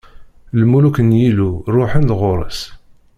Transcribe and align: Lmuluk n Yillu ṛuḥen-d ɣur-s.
Lmuluk 0.59 0.97
n 1.01 1.09
Yillu 1.19 1.49
ṛuḥen-d 1.75 2.09
ɣur-s. 2.19 2.59